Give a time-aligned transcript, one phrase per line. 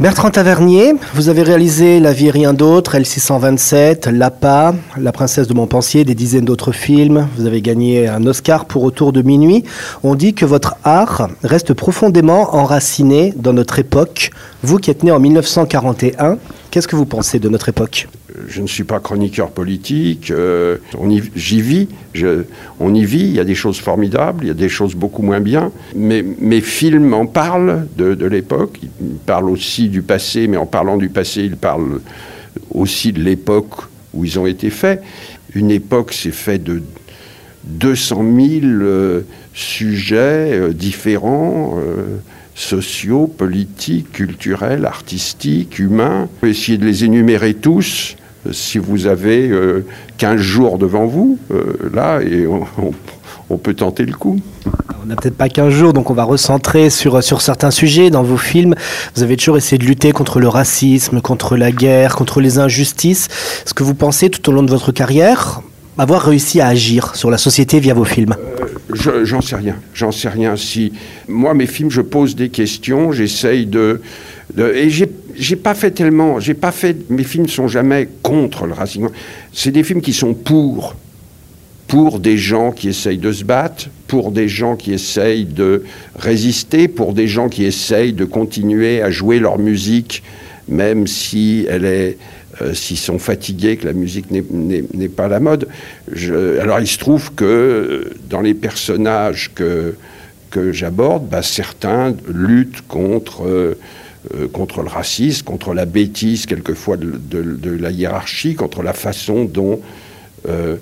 [0.00, 5.52] Bertrand Tavernier, vous avez réalisé La vie et rien d'autre, L627, L'APA, La princesse de
[5.52, 7.28] Montpensier, des dizaines d'autres films.
[7.36, 9.62] Vous avez gagné un Oscar pour Autour de minuit.
[10.02, 14.30] On dit que votre art reste profondément enraciné dans notre époque.
[14.62, 16.38] Vous qui êtes né en 1941,
[16.70, 18.08] qu'est-ce que vous pensez de notre époque?
[18.48, 20.78] Je ne suis pas chroniqueur politique, euh,
[21.34, 21.88] j'y vis,
[22.78, 25.22] on y vit, il y a des choses formidables, il y a des choses beaucoup
[25.22, 30.56] moins bien, mais mes films en parlent de, l'époque, ils parlent aussi du passé, mais
[30.56, 32.00] en parlant du passé, ils parlent
[32.72, 35.02] aussi de l'époque où ils ont été faits.
[35.54, 36.82] Une époque, c'est fait de
[37.64, 39.22] 200 000 euh,
[39.54, 41.78] sujets euh, différents
[42.60, 46.28] sociaux, politiques, culturels, artistiques, humains.
[46.42, 48.16] Essayer de les énumérer tous,
[48.52, 49.50] si vous avez
[50.18, 54.38] 15 euh, jours devant vous, euh, là, et on, peut tenter le coup.
[55.02, 58.10] On n'a peut-être pas 15 jours, donc on va recentrer sur, sur certains sujets.
[58.10, 58.74] Dans vos films,
[59.14, 63.28] vous avez toujours essayé de lutter contre le racisme, contre la guerre, contre les injustices.
[63.64, 65.62] Est-ce que vous pensez tout au long de votre carrière
[65.98, 68.34] avoir réussi à agir sur la société via vos films?
[68.38, 69.76] Euh, J'en sais rien.
[69.94, 70.56] J'en sais rien.
[70.56, 70.92] Si
[71.28, 74.00] moi, mes films, je pose des questions, j'essaye de, de,
[74.58, 79.10] et j'ai pas fait tellement, j'ai pas fait, mes films sont jamais contre le racisme.
[79.52, 80.96] C'est des films qui sont pour,
[81.86, 85.84] pour des gens qui essayent de se battre, pour des gens qui essayent de
[86.16, 90.22] résister, pour des gens qui essayent de continuer à jouer leur musique,
[90.68, 92.16] même si elle
[92.62, 95.68] euh, s'ils sont fatigués, que la musique n'est pas la mode.
[96.60, 99.94] alors il se trouve que dans les personnages que,
[100.50, 103.78] que j'aborde, bah, certains luttent contre euh,
[104.34, 109.80] euh, contre le racisme, contre la bêtise quelquefois de, la hiérarchie, contre la façon dont
[110.46, 110.76] euh,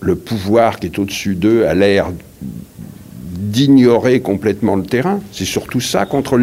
[0.00, 5.20] le pouvoir qui est au-dessus d'eux a l'air d'ignorer complètement le terrain.
[5.32, 6.38] C'est surtout ça, contre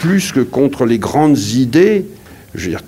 [0.00, 2.06] plus que contre les grandes idées.
[2.56, 2.82] Je veux dire,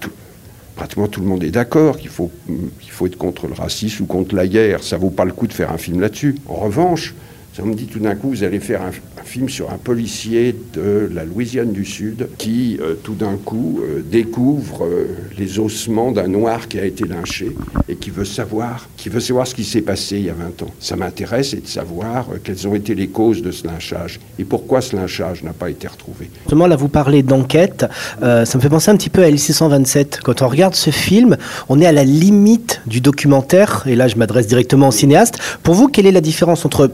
[0.74, 4.06] pratiquement tout le monde est d'accord qu'il faut, il faut être contre le racisme ou
[4.06, 4.82] contre la guerre.
[4.82, 6.34] Ça vaut pas le coup de faire un film là-dessus.
[6.48, 7.14] En revanche,
[7.56, 8.90] ça me dit tout d'un coup, vous allez faire un,
[9.24, 14.02] film sur un policier de la Louisiane du Sud qui, euh, tout d'un coup, euh,
[14.04, 15.06] découvre euh,
[15.38, 17.56] les ossements d'un noir qui a été lynché
[17.88, 20.62] et qui veut savoir, qui veut savoir ce qui s'est passé il y a 20
[20.62, 20.70] ans.
[20.78, 24.82] Ça m'intéresse et de savoir quelles ont été les causes de ce lynchage et pourquoi
[24.82, 26.28] ce lynchage n'a pas été retrouvé.
[26.42, 27.86] Justement, là, vous parlez d'enquête.
[28.20, 30.20] ça me fait penser un petit peu à L627.
[30.22, 31.36] Quand on regarde ce film,
[31.68, 33.84] on est à la limite du documentaire.
[33.86, 35.38] Et là, je m'adresse directement au cinéaste.
[35.62, 36.90] Pour vous, quelle est la différence entre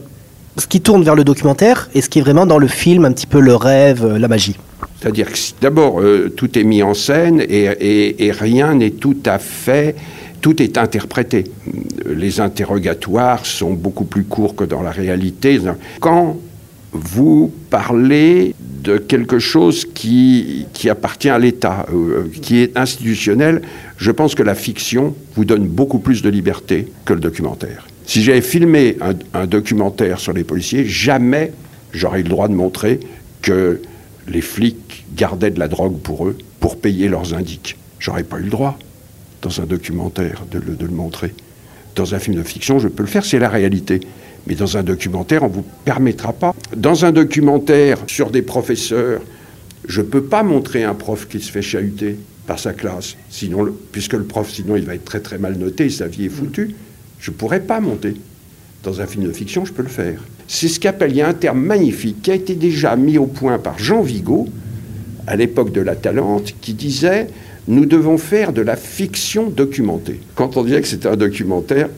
[0.56, 3.12] ce qui tourne vers le documentaire et ce qui est vraiment dans le film, un
[3.12, 4.56] petit peu le rêve, euh, la magie
[5.00, 9.96] C'est-à-dire que d'abord, euh, tout est mis en scène et, rien n'est tout à fait
[10.40, 11.44] tout est interprété.
[12.06, 15.60] Les interrogatoires sont beaucoup plus courts que dans la réalité.
[16.00, 16.38] Quand
[16.92, 23.60] vous parlez de quelque chose qui, appartient à l'État, euh, qui est institutionnel,
[23.98, 27.86] je pense que la fiction vous donne beaucoup plus de liberté que le documentaire.
[28.10, 28.96] Si j'avais filmé
[29.34, 31.52] un, documentaire sur les policiers, jamais
[31.92, 32.98] j'aurais eu le droit de montrer
[33.40, 33.80] que
[34.26, 37.76] les flics gardaient de la drogue pour eux, pour payer leurs indiques.
[38.00, 38.76] J'aurais pas eu le droit,
[39.42, 41.32] dans un documentaire, de le, montrer.
[41.94, 44.00] Dans un film de fiction, je peux le faire, c'est la réalité.
[44.48, 46.52] Mais dans un documentaire, on ne vous permettra pas.
[46.76, 49.20] Dans un documentaire sur des professeurs,
[49.86, 52.16] je ne peux pas montrer un prof qui se fait chahuter
[52.48, 53.16] par sa classe,
[53.92, 56.74] puisque le prof, sinon, il va être très très mal noté, sa vie est foutue.
[57.20, 58.14] Je ne pourrais pas monter.
[58.82, 60.20] Dans un film de fiction, je peux le faire.
[60.48, 63.26] C'est ce qu'appelle, il y a un terme magnifique qui a été déjà mis au
[63.26, 64.48] point par Jean Vigo,
[65.26, 67.28] à l'époque de La Talente, qui disait
[67.68, 70.20] Nous devons faire de la fiction documentée.
[70.34, 71.90] Quand on disait que c'était un documentaire,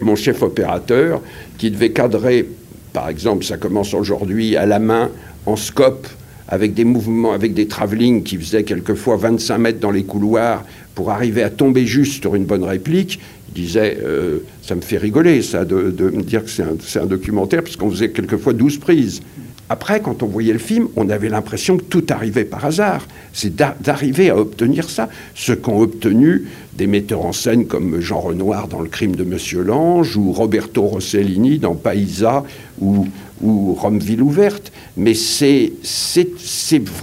[0.00, 1.22] mon chef opérateur,
[1.56, 2.46] qui devait cadrer,
[2.92, 5.10] par exemple, ça commence aujourd'hui à la main,
[5.46, 6.06] en scope,
[6.46, 10.64] avec des mouvements, avec des travelling qui faisaient quelquefois 25 mètres dans les couloirs
[10.94, 13.20] pour arriver à tomber juste sur une bonne réplique,
[13.52, 17.90] disait, euh, ça me fait rigoler ça, de, me dire que c'est un, documentaire, puisqu'on
[17.90, 19.20] faisait quelquefois 12 prises.
[19.68, 23.06] Après, quand on voyait le film, on avait l'impression que tout arrivait par hasard.
[23.32, 25.08] C'est d'arriver à obtenir ça.
[25.34, 26.46] Ce qu'ont obtenu
[26.76, 30.82] des metteurs en scène comme Jean Renoir dans Le crime de Monsieur Lange, ou Roberto
[30.82, 32.44] Rossellini dans Paisa,
[32.80, 33.06] ou,
[33.42, 35.72] ou Romeville ouverte, mais c'est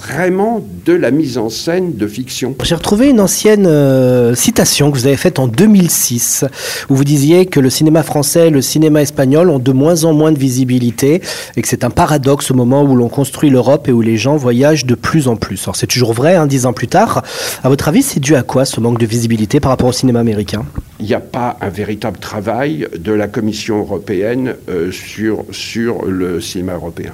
[0.01, 2.55] vraiment de la mise en scène de fiction.
[2.63, 6.45] J'ai retrouvé une ancienne euh, citation que vous avez faite en 2006,
[6.89, 10.13] où vous disiez que le cinéma français et le cinéma espagnol ont de moins en
[10.13, 11.21] moins de visibilité,
[11.55, 14.37] et que c'est un paradoxe au moment où l'on construit l'Europe et où les gens
[14.37, 15.61] voyagent de plus en plus.
[15.63, 17.23] Alors c'est toujours vrai, hein, dix ans plus tard.
[17.63, 20.19] À votre avis, c'est dû à quoi ce manque de visibilité par rapport au cinéma
[20.19, 20.65] américain?
[20.99, 26.28] Il n'y a pas un véritable travail de la Commission européenne euh, sur, sur le
[26.39, 27.13] cinéma européen.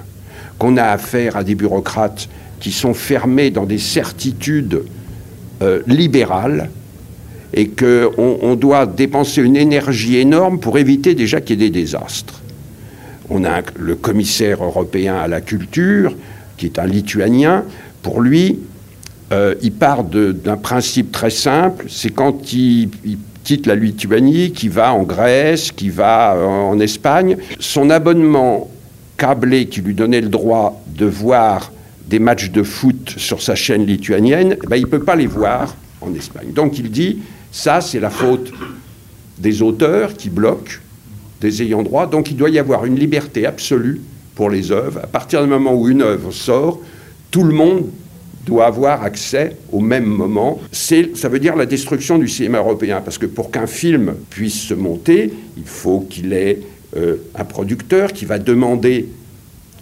[0.57, 2.29] Qu'on a affaire à des bureaucrates
[2.59, 4.83] qui sont fermés dans des certitudes
[5.61, 6.69] euh, libérales
[7.53, 11.79] et qu'on on doit dépenser une énergie énorme pour éviter déjà qu'il y ait des
[11.79, 12.41] désastres.
[13.29, 16.15] On a le commissaire européen à la culture,
[16.57, 17.63] qui est un lituanien.
[18.01, 18.59] Pour lui,
[19.31, 22.89] euh, il part d'un principe très simple, c'est quand il,
[23.43, 28.69] quitte la Lituanie, qu'il va en Grèce, qu'il va en Espagne, son abonnement
[29.17, 31.71] câblé qui lui donnait le droit de voir
[32.07, 35.27] des matchs de foot sur sa chaîne lituanienne, eh ben, il ne peut pas les
[35.27, 36.51] voir en Espagne.
[36.53, 37.19] Donc il dit,
[37.51, 38.51] ça c'est la faute
[39.37, 40.79] des auteurs qui bloquent,
[41.41, 44.01] des ayants droit, donc il doit y avoir une liberté absolue
[44.35, 44.99] pour les œuvres.
[45.03, 46.79] À partir du moment où une œuvre sort,
[47.31, 47.87] tout le monde
[48.45, 50.59] doit avoir accès au même moment.
[50.71, 54.73] Ça veut dire la destruction du cinéma européen, parce que pour qu'un film puisse se
[54.73, 56.59] monter, il faut qu'il ait
[56.95, 59.09] euh, un producteur qui va demander,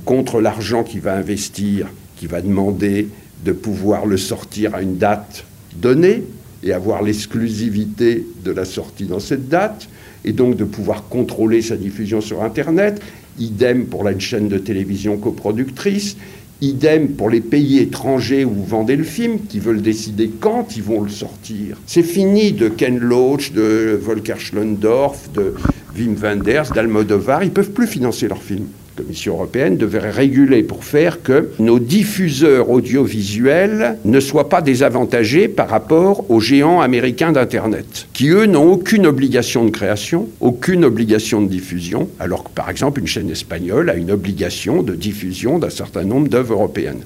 [0.06, 1.88] contre l'argent qu'il va investir,
[2.18, 3.07] qui va demander
[3.45, 5.45] de pouvoir le sortir à une date
[5.75, 6.24] donnée
[6.63, 9.89] et avoir l'exclusivité de la sortie dans cette date,
[10.25, 13.01] et donc de pouvoir contrôler sa diffusion sur Internet.
[13.38, 16.16] Idem pour la chaîne de télévision coproductrice.
[16.61, 20.83] Idem pour les pays étrangers où vous vendez le film, qui veulent décider quand ils
[20.83, 21.77] vont le sortir.
[21.85, 25.55] C'est fini de Ken Loach, de Volker Schlondorf, de
[25.97, 27.44] Wim Wenders, d'Almodovar.
[27.44, 28.67] Ils peuvent plus financer leurs films.
[28.95, 35.48] La Commission européenne devrait réguler pour faire que nos diffuseurs audiovisuels ne soient pas désavantagés
[35.48, 41.42] par rapport aux géants américains d'Internet, qui eux n'ont aucune obligation de création, aucune obligation
[41.42, 45.72] de diffusion, alors que par exemple une chaîne espagnole a une obligation de diffusion d'un
[45.72, 47.04] certain nombre d'œuvres européennes.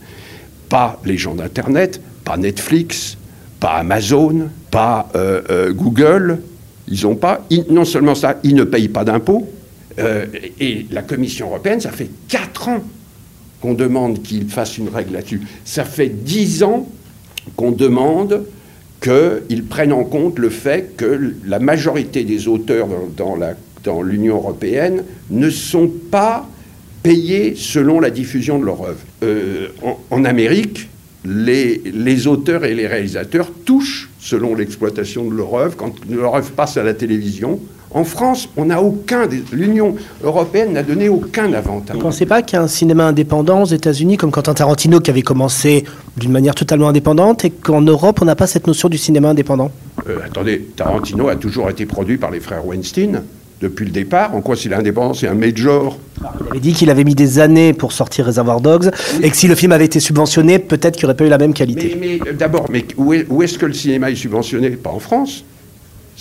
[0.68, 3.18] Pas les gens d'Internet, pas Netflix,
[3.62, 6.40] pas Amazon, pas euh, euh, Google.
[6.90, 9.48] Ils n'ont pas, non seulement ça, ils ne payent pas d'impôts,
[10.00, 10.26] euh,
[10.60, 12.84] et la Commission européenne, ça fait 4 ans
[13.62, 15.42] qu'on demande qu'il fasse une règle là-dessus.
[15.66, 16.88] Ça fait 10 ans
[17.56, 18.46] qu'on demande
[19.02, 25.50] qu'ils prennent en compte le fait que la majorité des auteurs dans, l'Union européenne ne
[25.50, 26.48] sont pas
[27.04, 29.00] payés selon la diffusion de leur œuvre.
[29.24, 29.70] Euh,
[30.12, 30.90] en, Amérique,
[31.26, 35.76] les, les, auteurs et les réalisateurs touchent selon l'exploitation de leur œuvre.
[35.78, 37.62] Quand leur œuvre passe à la télévision,
[37.92, 39.28] en France, on n'a aucun.
[39.52, 41.96] L'Union européenne n'a donné aucun avantage.
[41.96, 45.00] Vous ne pensez pas qu'il y a un cinéma indépendant aux États-Unis, comme Quentin Tarantino,
[45.00, 45.86] qui avait commencé
[46.18, 49.72] d'une manière totalement indépendante, et qu'en Europe, on n'a pas cette notion du cinéma indépendant?
[50.08, 53.24] Euh, Attendez, Tarantino a toujours été produit par les frères Weinstein
[53.62, 54.36] depuis le départ.
[54.36, 55.98] En quoi c'est indépendant C'est un major.
[56.20, 58.92] Il avait dit qu'il avait mis des années pour sortir Reservoir Dogs
[59.24, 61.54] et que si le film avait été subventionné, peut-être qu'il n'aurait pas eu la même
[61.54, 61.98] qualité.
[62.00, 64.72] Mais, d'abord, mais où est-ce que le cinéma est subventionné?
[64.72, 65.44] Pas en France.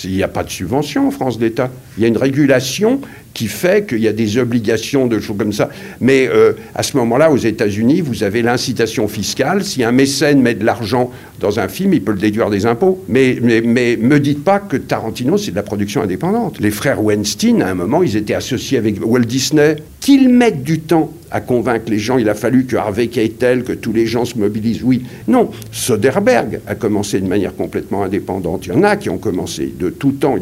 [0.04, 1.70] Il n'y a pas de subvention en France d'État.
[1.96, 3.00] Il y a une régulation
[3.32, 5.68] qui fait qu'il y a des obligations de choses comme ça.
[6.00, 9.62] Mais euh, à ce moment-là, aux États-Unis, vous avez l'incitation fiscale.
[9.62, 13.04] Si un mécène met de l'argent dans un film, il peut le déduire des impôts.
[13.08, 16.60] Mais, mais, mais me dites pas que Tarantino, c'est de la production indépendante.
[16.60, 19.76] Les frères Weinstein, à un moment, ils étaient associés avec Walt Disney.
[20.06, 23.72] Qu'ils mettent du temps à convaincre les gens, il a fallu que Harvey Keitel, que
[23.72, 24.84] tous les gens se mobilisent.
[24.84, 25.50] Oui, non.
[25.72, 28.66] Soderbergh a commencé de manière complètement indépendante.
[28.66, 30.36] Il y en a qui ont commencé de tout temps.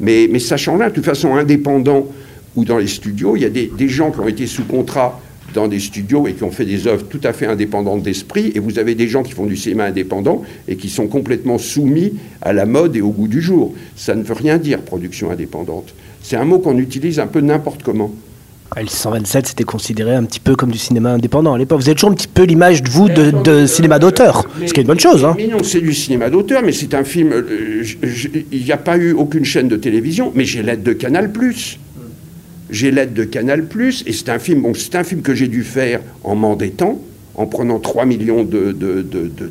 [0.00, 2.08] Mais, sachant là, de toute façon, indépendant
[2.56, 5.20] ou dans les studios, il y a des, gens qui ont été sous contrat
[5.54, 8.58] dans des studios et qui ont fait des œuvres tout à fait indépendantes d'esprit, et
[8.58, 12.52] vous avez des gens qui font du cinéma indépendant et qui sont complètement soumis à
[12.52, 13.76] la mode et au goût du jour.
[13.94, 15.94] Ça ne veut rien dire, production indépendante.
[16.20, 18.12] C'est un mot qu'on utilise un peu n'importe comment.
[18.76, 21.80] Ah, le 127, c'était considéré un petit peu comme du cinéma indépendant à l'époque.
[21.80, 24.82] Vous êtes toujours un petit peu l'image de vous de, cinéma d'auteur, ce qui est
[24.82, 25.24] une bonne chose.
[25.24, 25.34] Hein.
[25.36, 27.32] Mais non, c'est du cinéma d'auteur, mais c'est un film.
[27.32, 27.84] Euh,
[28.50, 31.30] il n'y a pas eu aucune chaîne de télévision, mais j'ai l'aide de Canal
[32.70, 33.66] j'ai l'aide de Canal+,
[34.06, 37.00] et c'est un film, bon, c'est un film que j'ai dû faire en m'endettant,
[37.34, 38.72] en prenant 3 millions de,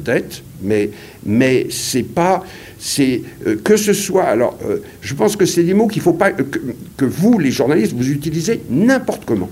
[0.04, 0.90] dettes, mais,
[1.26, 2.44] mais c'est pas,
[2.80, 6.14] c'est euh, que ce soit, alors, euh, je pense que c'est des mots qu'il faut
[6.14, 9.50] pas, que, vous, les journalistes, vous utilisez n'importe comment,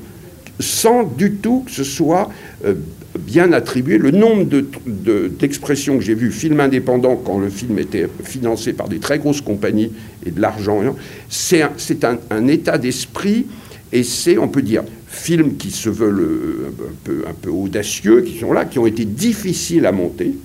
[0.60, 2.30] sans du tout que ce soit
[2.66, 2.76] euh,
[3.20, 3.98] bien attribué.
[3.98, 4.46] Le nombre
[4.86, 9.42] d'expressions que j'ai vues, film indépendant, quand le film était financé par des très grosses
[9.42, 9.92] compagnies
[10.26, 10.82] et de l'argent,
[11.30, 13.48] c'est un, un, état d'esprit
[13.94, 18.54] et c'est, on peut dire, films qui se veulent euh, un peu, audacieux, qui sont
[18.54, 20.36] là, qui ont été difficiles à monter.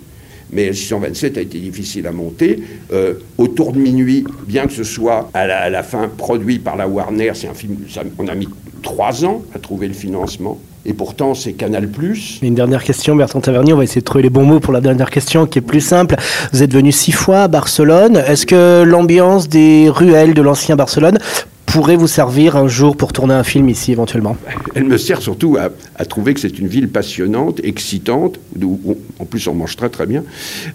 [0.53, 2.63] Mais 627 a été difficile à monter.
[2.93, 7.33] Euh, autour de minuit, bien que ce soit à la, fin produit par la Warner,
[7.35, 7.77] c'est un film,
[8.19, 8.49] on a mis
[8.83, 10.59] trois ans à trouver le financement.
[10.89, 11.89] Et pourtant, c'est Canal+.
[12.43, 13.73] Une dernière question, Bertrand Tavernier.
[13.73, 15.81] On va essayer de trouver les bons mots pour la dernière question, qui est plus
[15.81, 16.15] simple.
[16.53, 18.23] Vous êtes venu six fois à Barcelone.
[18.25, 21.19] Est-ce que l'ambiance des ruelles de l'ancien Barcelone
[21.77, 24.39] pourrait vous servir un jour pour tourner un film ici éventuellement?
[24.75, 29.47] Elle me sert surtout à, trouver que c'est une ville passionnante, excitante, où, en plus
[29.47, 30.25] on mange très très bien,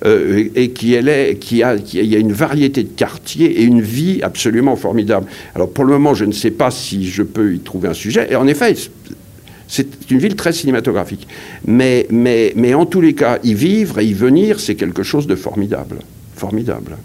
[0.05, 3.63] euh, et qui, elle est, qui, a, qui y a une variété de quartiers et
[3.63, 5.25] une vie absolument formidable.
[5.55, 8.27] Alors pour le moment, je ne sais pas si je peux y trouver un sujet,
[8.29, 8.75] et en effet,
[9.67, 11.27] c'est une ville très cinématographique.
[11.65, 15.25] Mais, mais, mais en tous les cas, y vivre et y venir, c'est quelque chose
[15.25, 15.97] de formidable.
[16.35, 16.97] Formidable.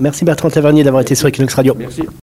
[0.00, 1.74] Merci Bertrand Tavernier d'avoir été sur Equinox Radio.
[1.76, 2.02] Merci.